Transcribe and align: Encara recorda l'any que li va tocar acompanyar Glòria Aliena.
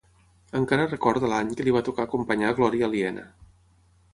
Encara 0.59 0.87
recorda 0.93 1.29
l'any 1.33 1.51
que 1.59 1.67
li 1.67 1.75
va 1.75 1.83
tocar 1.91 2.07
acompanyar 2.09 2.57
Glòria 2.61 2.89
Aliena. 2.89 3.29